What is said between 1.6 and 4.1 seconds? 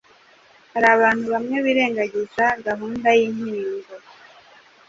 birengagiza gahunda y’inkingo.